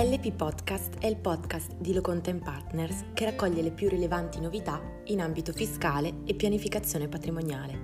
LP 0.00 0.30
Podcast 0.30 0.98
è 1.00 1.06
il 1.06 1.16
podcast 1.16 1.74
di 1.74 1.92
Locontent 1.92 2.40
Partners 2.40 3.06
che 3.14 3.24
raccoglie 3.24 3.62
le 3.62 3.72
più 3.72 3.88
rilevanti 3.88 4.38
novità 4.38 4.80
in 5.06 5.20
ambito 5.20 5.52
fiscale 5.52 6.20
e 6.24 6.34
pianificazione 6.34 7.08
patrimoniale. 7.08 7.76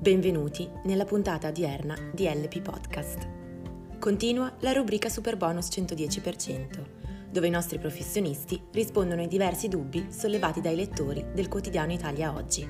Benvenuti 0.00 0.68
nella 0.82 1.04
puntata 1.04 1.46
odierna 1.46 1.96
di 2.12 2.26
LP 2.26 2.60
Podcast. 2.60 3.28
Continua 4.00 4.52
la 4.62 4.72
rubrica 4.72 5.08
Superbonus 5.08 5.68
110%, 5.68 7.30
dove 7.30 7.46
i 7.46 7.50
nostri 7.50 7.78
professionisti 7.78 8.60
rispondono 8.72 9.20
ai 9.20 9.28
diversi 9.28 9.68
dubbi 9.68 10.08
sollevati 10.10 10.60
dai 10.60 10.74
lettori 10.74 11.24
del 11.32 11.46
quotidiano 11.46 11.92
Italia 11.92 12.34
Oggi. 12.34 12.68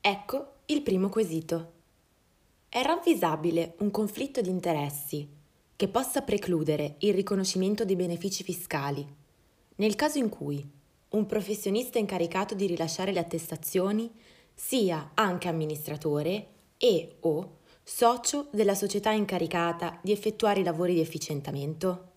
Ecco 0.00 0.54
il 0.66 0.82
primo 0.82 1.10
quesito. 1.10 1.74
È 2.76 2.82
ravvisabile 2.82 3.74
un 3.78 3.90
conflitto 3.90 4.42
di 4.42 4.50
interessi 4.50 5.26
che 5.76 5.88
possa 5.88 6.20
precludere 6.20 6.96
il 6.98 7.14
riconoscimento 7.14 7.86
dei 7.86 7.96
benefici 7.96 8.42
fiscali 8.42 9.02
nel 9.76 9.94
caso 9.94 10.18
in 10.18 10.28
cui 10.28 10.62
un 11.12 11.24
professionista 11.24 11.98
incaricato 11.98 12.54
di 12.54 12.66
rilasciare 12.66 13.12
le 13.12 13.20
attestazioni 13.20 14.12
sia 14.52 15.12
anche 15.14 15.48
amministratore 15.48 16.48
e 16.76 17.16
o 17.20 17.60
socio 17.82 18.48
della 18.52 18.74
società 18.74 19.10
incaricata 19.10 19.98
di 20.02 20.12
effettuare 20.12 20.60
i 20.60 20.64
lavori 20.64 20.92
di 20.92 21.00
efficientamento? 21.00 22.10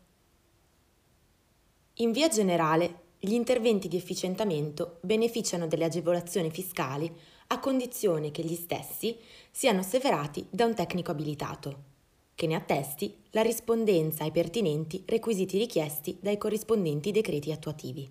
In 1.93 2.11
via 2.11 2.27
generale, 2.27 3.03
gli 3.17 3.31
interventi 3.31 3.87
di 3.87 3.95
efficientamento 3.95 4.97
beneficiano 5.03 5.67
delle 5.67 5.85
agevolazioni 5.85 6.51
fiscali 6.51 7.09
a 7.51 7.59
condizione 7.59 8.29
che 8.31 8.43
gli 8.43 8.55
stessi 8.55 9.17
siano 9.49 9.79
asseverati 9.79 10.45
da 10.49 10.65
un 10.65 10.75
tecnico 10.75 11.11
abilitato, 11.11 11.87
che 12.35 12.45
ne 12.45 12.55
attesti 12.55 13.15
la 13.31 13.41
rispondenza 13.41 14.23
ai 14.23 14.31
pertinenti 14.31 15.03
requisiti 15.05 15.57
richiesti 15.57 16.17
dai 16.21 16.37
corrispondenti 16.37 17.11
decreti 17.11 17.51
attuativi. 17.51 18.09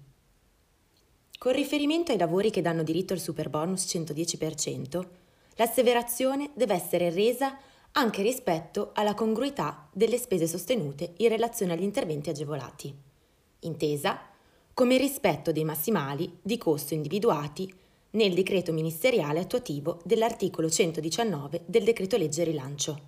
Con 1.38 1.52
riferimento 1.52 2.10
ai 2.10 2.18
lavori 2.18 2.50
che 2.50 2.60
danno 2.60 2.82
diritto 2.82 3.12
al 3.12 3.20
superbonus 3.20 3.84
110%, 3.84 5.06
l'asseverazione 5.54 6.50
deve 6.54 6.74
essere 6.74 7.10
resa 7.10 7.56
anche 7.92 8.22
rispetto 8.22 8.90
alla 8.92 9.14
congruità 9.14 9.88
delle 9.92 10.18
spese 10.18 10.48
sostenute 10.48 11.14
in 11.18 11.28
relazione 11.28 11.74
agli 11.74 11.84
interventi 11.84 12.28
agevolati, 12.28 12.92
intesa 13.60 14.20
come 14.74 14.98
rispetto 14.98 15.52
dei 15.52 15.64
massimali 15.64 16.38
di 16.42 16.58
costo 16.58 16.94
individuati 16.94 17.72
nel 18.10 18.34
decreto 18.34 18.72
ministeriale 18.72 19.40
attuativo 19.40 20.00
dell'articolo 20.04 20.70
119 20.70 21.62
del 21.66 21.84
decreto 21.84 22.16
legge 22.16 22.44
rilancio. 22.44 23.00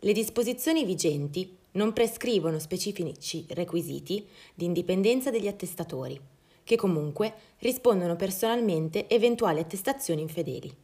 Le 0.00 0.12
disposizioni 0.12 0.84
vigenti 0.84 1.56
non 1.72 1.92
prescrivono 1.92 2.58
specifici 2.58 3.46
requisiti 3.50 4.26
di 4.54 4.64
indipendenza 4.64 5.30
degli 5.30 5.48
attestatori, 5.48 6.20
che 6.64 6.76
comunque 6.76 7.34
rispondono 7.58 8.16
personalmente 8.16 9.08
eventuali 9.08 9.60
attestazioni 9.60 10.20
infedeli. 10.22 10.74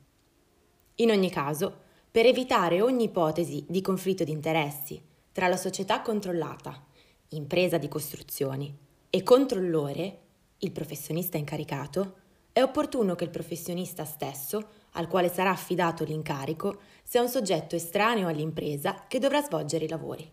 In 0.96 1.10
ogni 1.10 1.30
caso, 1.30 1.80
per 2.10 2.26
evitare 2.26 2.80
ogni 2.80 3.04
ipotesi 3.04 3.64
di 3.68 3.80
conflitto 3.80 4.24
di 4.24 4.32
interessi 4.32 5.00
tra 5.32 5.48
la 5.48 5.56
società 5.56 6.02
controllata, 6.02 6.84
impresa 7.30 7.78
di 7.78 7.88
costruzioni, 7.88 8.74
e 9.08 9.22
controllore, 9.22 10.18
il 10.58 10.72
professionista 10.72 11.36
incaricato, 11.36 12.20
è 12.52 12.62
opportuno 12.62 13.14
che 13.14 13.24
il 13.24 13.30
professionista 13.30 14.04
stesso, 14.04 14.80
al 14.92 15.08
quale 15.08 15.30
sarà 15.30 15.50
affidato 15.50 16.04
l'incarico, 16.04 16.80
sia 17.02 17.22
un 17.22 17.28
soggetto 17.28 17.76
estraneo 17.76 18.28
all'impresa 18.28 19.06
che 19.08 19.18
dovrà 19.18 19.42
svolgere 19.42 19.86
i 19.86 19.88
lavori. 19.88 20.30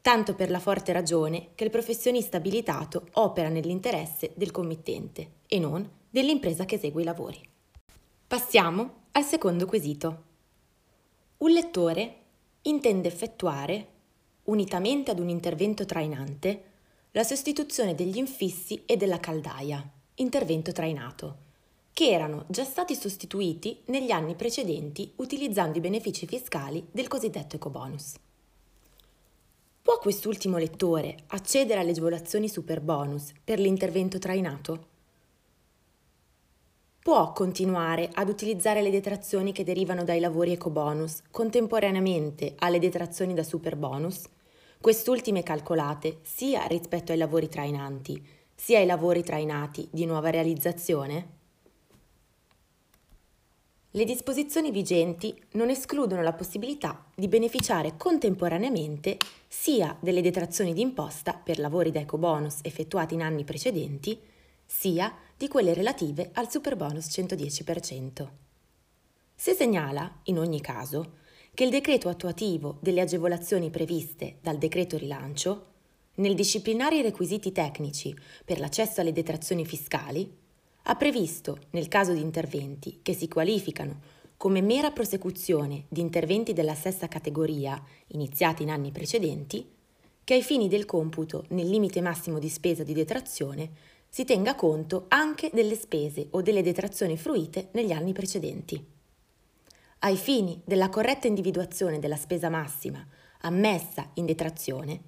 Tanto 0.00 0.34
per 0.34 0.50
la 0.50 0.60
forte 0.60 0.92
ragione 0.92 1.48
che 1.54 1.64
il 1.64 1.70
professionista 1.70 2.36
abilitato 2.36 3.08
opera 3.14 3.48
nell'interesse 3.48 4.32
del 4.36 4.52
committente 4.52 5.32
e 5.46 5.58
non 5.58 5.88
dell'impresa 6.08 6.64
che 6.64 6.76
esegue 6.76 7.02
i 7.02 7.04
lavori. 7.04 7.40
Passiamo 8.26 9.02
al 9.12 9.24
secondo 9.24 9.66
quesito. 9.66 10.24
Un 11.38 11.50
lettore 11.50 12.14
intende 12.62 13.08
effettuare, 13.08 13.88
unitamente 14.44 15.10
ad 15.10 15.18
un 15.18 15.28
intervento 15.28 15.84
trainante, 15.84 16.64
la 17.10 17.24
sostituzione 17.24 17.96
degli 17.96 18.16
infissi 18.16 18.84
e 18.86 18.96
della 18.96 19.18
caldaia 19.18 19.98
intervento 20.20 20.72
trainato, 20.72 21.48
che 21.92 22.10
erano 22.10 22.44
già 22.48 22.64
stati 22.64 22.94
sostituiti 22.94 23.80
negli 23.86 24.10
anni 24.10 24.34
precedenti 24.34 25.12
utilizzando 25.16 25.78
i 25.78 25.80
benefici 25.80 26.26
fiscali 26.26 26.86
del 26.90 27.08
cosiddetto 27.08 27.56
ecobonus. 27.56 28.14
Può 29.82 29.98
quest'ultimo 29.98 30.58
lettore 30.58 31.24
accedere 31.28 31.80
alle 31.80 31.90
agevolazioni 31.90 32.48
superbonus 32.48 33.32
per 33.42 33.58
l'intervento 33.58 34.18
trainato? 34.18 34.88
Può 37.02 37.32
continuare 37.32 38.10
ad 38.12 38.28
utilizzare 38.28 38.82
le 38.82 38.90
detrazioni 38.90 39.52
che 39.52 39.64
derivano 39.64 40.04
dai 40.04 40.20
lavori 40.20 40.52
ecobonus 40.52 41.22
contemporaneamente 41.30 42.54
alle 42.58 42.78
detrazioni 42.78 43.32
da 43.32 43.42
superbonus? 43.42 44.24
Quest'ultime 44.80 45.42
calcolate 45.42 46.18
sia 46.22 46.66
rispetto 46.66 47.12
ai 47.12 47.18
lavori 47.18 47.48
trainanti, 47.48 48.22
sia 48.62 48.78
ai 48.78 48.84
lavori 48.84 49.22
trainati 49.22 49.88
di 49.90 50.04
nuova 50.04 50.28
realizzazione? 50.28 51.28
Le 53.92 54.04
disposizioni 54.04 54.70
vigenti 54.70 55.34
non 55.52 55.70
escludono 55.70 56.20
la 56.20 56.34
possibilità 56.34 57.06
di 57.16 57.26
beneficiare 57.26 57.96
contemporaneamente 57.96 59.16
sia 59.48 59.96
delle 59.98 60.20
detrazioni 60.20 60.74
d'imposta 60.74 61.40
per 61.42 61.58
lavori 61.58 61.90
da 61.90 62.00
ecobonus 62.00 62.58
effettuati 62.60 63.14
in 63.14 63.22
anni 63.22 63.44
precedenti, 63.44 64.20
sia 64.66 65.16
di 65.38 65.48
quelle 65.48 65.72
relative 65.72 66.28
al 66.34 66.50
superbonus 66.50 67.06
110%. 67.06 68.28
Si 69.34 69.54
segnala, 69.54 70.20
in 70.24 70.38
ogni 70.38 70.60
caso, 70.60 71.14
che 71.54 71.64
il 71.64 71.70
decreto 71.70 72.10
attuativo 72.10 72.76
delle 72.82 73.00
agevolazioni 73.00 73.70
previste 73.70 74.36
dal 74.42 74.58
decreto 74.58 74.98
rilancio 74.98 75.69
nel 76.20 76.34
disciplinare 76.34 76.98
i 76.98 77.02
requisiti 77.02 77.50
tecnici 77.50 78.14
per 78.44 78.60
l'accesso 78.60 79.00
alle 79.00 79.12
detrazioni 79.12 79.64
fiscali, 79.66 80.30
ha 80.84 80.94
previsto, 80.94 81.58
nel 81.70 81.88
caso 81.88 82.12
di 82.12 82.20
interventi 82.20 83.00
che 83.02 83.14
si 83.14 83.28
qualificano 83.28 84.18
come 84.36 84.62
mera 84.62 84.90
prosecuzione 84.90 85.84
di 85.88 86.00
interventi 86.00 86.52
della 86.52 86.74
stessa 86.74 87.08
categoria 87.08 87.82
iniziati 88.08 88.62
in 88.62 88.70
anni 88.70 88.90
precedenti, 88.90 89.68
che 90.24 90.34
ai 90.34 90.42
fini 90.42 90.68
del 90.68 90.86
computo 90.86 91.44
nel 91.48 91.68
limite 91.68 92.00
massimo 92.00 92.38
di 92.38 92.48
spesa 92.48 92.82
di 92.82 92.92
detrazione 92.92 93.70
si 94.08 94.24
tenga 94.24 94.54
conto 94.54 95.06
anche 95.08 95.50
delle 95.52 95.74
spese 95.74 96.28
o 96.30 96.42
delle 96.42 96.62
detrazioni 96.62 97.16
fruite 97.16 97.68
negli 97.72 97.92
anni 97.92 98.12
precedenti. 98.12 98.82
Ai 100.00 100.16
fini 100.16 100.60
della 100.64 100.88
corretta 100.88 101.26
individuazione 101.26 101.98
della 101.98 102.16
spesa 102.16 102.48
massima 102.48 103.06
ammessa 103.42 104.10
in 104.14 104.24
detrazione, 104.26 105.02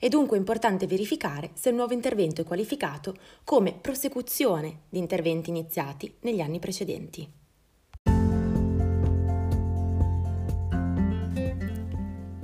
è 0.00 0.08
dunque 0.08 0.38
importante 0.38 0.86
verificare 0.86 1.50
se 1.52 1.68
il 1.68 1.74
nuovo 1.74 1.92
intervento 1.92 2.40
è 2.40 2.44
qualificato 2.44 3.14
come 3.44 3.74
prosecuzione 3.78 4.84
di 4.88 4.98
interventi 4.98 5.50
iniziati 5.50 6.16
negli 6.20 6.40
anni 6.40 6.58
precedenti. 6.58 7.30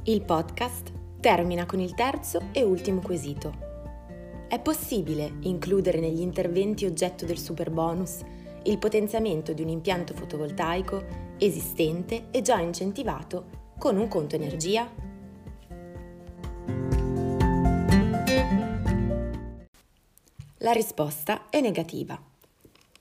Il 0.02 0.22
podcast 0.22 0.92
termina 1.18 1.64
con 1.64 1.80
il 1.80 1.94
terzo 1.94 2.50
e 2.52 2.62
ultimo 2.62 3.00
quesito. 3.00 3.64
È 4.48 4.60
possibile 4.60 5.38
includere 5.40 5.98
negli 5.98 6.20
interventi 6.20 6.84
oggetto 6.84 7.24
del 7.24 7.38
superbonus 7.38 8.20
il 8.64 8.76
potenziamento 8.76 9.54
di 9.54 9.62
un 9.62 9.70
impianto 9.70 10.12
fotovoltaico 10.12 11.02
esistente 11.38 12.26
e 12.30 12.42
già 12.42 12.60
incentivato 12.60 13.46
con 13.78 13.96
un 13.96 14.08
conto 14.08 14.34
energia? 14.34 15.05
La 20.66 20.72
risposta 20.72 21.48
è 21.48 21.60
negativa. 21.60 22.20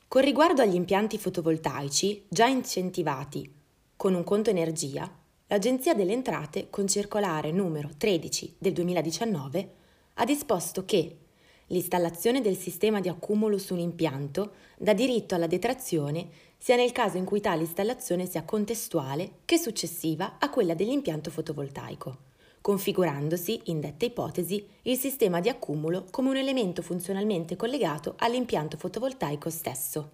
Con 0.08 0.22
riguardo 0.22 0.62
agli 0.62 0.76
impianti 0.76 1.18
fotovoltaici 1.18 2.24
già 2.28 2.46
incentivati 2.46 3.52
con 3.96 4.14
un 4.14 4.24
conto 4.24 4.52
energia, 4.52 5.12
l'Agenzia 5.48 5.96
delle 5.96 6.14
Entrate, 6.14 6.70
con 6.70 6.88
circolare 6.88 7.52
numero 7.52 7.90
13 7.98 8.58
del 8.60 8.72
2019, 8.72 9.70
ha 10.14 10.26
disposto 10.26 10.86
che 10.86 11.18
l'installazione 11.66 12.40
del 12.40 12.56
sistema 12.56 13.00
di 13.00 13.10
accumulo 13.10 13.58
su 13.58 13.74
un 13.74 13.80
impianto 13.80 14.52
dà 14.78 14.94
diritto 14.94 15.34
alla 15.34 15.48
detrazione 15.48 16.28
sia 16.60 16.76
nel 16.76 16.92
caso 16.92 17.18
in 17.18 17.26
cui 17.26 17.42
tale 17.42 17.62
installazione 17.62 18.28
sia 18.28 18.44
contestuale 18.44 19.40
che 19.44 19.58
successiva 19.58 20.38
a 20.38 20.52
quella 20.52 20.76
dell'impianto 20.76 21.32
fotovoltaico 21.32 22.34
configurandosi, 22.66 23.62
in 23.66 23.80
detta 23.80 24.06
ipotesi, 24.06 24.68
il 24.82 24.98
sistema 24.98 25.40
di 25.40 25.50
accumulo 25.50 26.08
come 26.10 26.30
un 26.30 26.38
elemento 26.38 26.82
funzionalmente 26.82 27.56
collegato 27.56 28.16
all'impianto 28.18 28.76
fotovoltaico 28.76 29.52
stesso. 29.52 30.10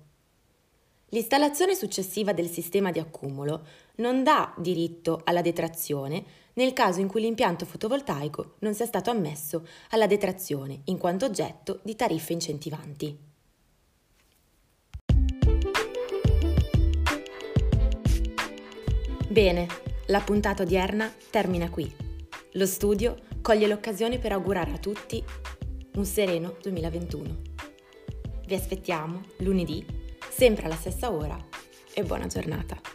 L'installazione 1.12 1.76
successiva 1.76 2.34
del 2.34 2.50
sistema 2.50 2.92
di 2.92 3.00
accumulo 3.00 3.66
non 3.96 4.24
dà 4.24 4.54
diritto 4.58 5.22
alla 5.24 5.40
detrazione 5.40 6.26
nel 6.56 6.74
caso 6.74 7.00
in 7.00 7.08
cui 7.08 7.22
l'impianto 7.22 7.64
fotovoltaico 7.64 8.56
non 8.60 8.74
sia 8.74 8.86
stato 8.86 9.10
ammesso 9.10 9.66
alla 9.92 10.06
detrazione 10.06 10.82
in 10.86 10.98
quanto 10.98 11.24
oggetto 11.24 11.80
di 11.84 11.96
tariffe 11.96 12.34
incentivanti. 12.34 13.18
Bene, 19.30 19.68
la 20.08 20.20
puntata 20.20 20.64
odierna 20.64 21.10
termina 21.30 21.70
qui. 21.70 22.11
Lo 22.56 22.66
studio 22.66 23.16
coglie 23.42 23.66
l'occasione 23.66 24.20
per 24.20 24.34
augurare 24.34 24.74
a 24.74 24.78
tutti 24.78 25.24
un 25.94 26.04
sereno 26.04 26.58
2021. 26.62 27.42
Vi 28.46 28.54
aspettiamo 28.54 29.22
lunedì, 29.38 29.86
sempre 30.30 30.66
alla 30.66 30.76
stessa 30.76 31.14
ora 31.14 31.38
e 31.94 32.04
buona 32.04 32.28
giornata. 32.28 32.91